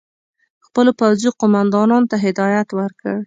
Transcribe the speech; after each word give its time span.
خپلو 0.65 0.91
پوځي 0.99 1.29
قوماندانانو 1.39 2.09
ته 2.11 2.15
هدایت 2.25 2.67
ورکړ. 2.79 3.15